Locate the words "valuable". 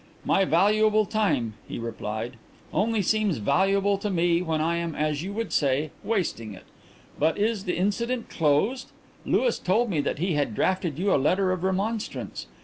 0.45-1.05, 3.37-3.99